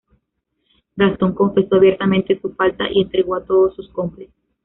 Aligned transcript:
Gastón 0.95 1.33
confesó 1.33 1.75
abiertamente 1.75 2.41
su 2.41 2.51
falta 2.55 2.85
y 2.91 3.01
entregó 3.01 3.35
a 3.35 3.45
todos 3.45 3.75
sus 3.75 3.87
cómplices. 3.89 4.33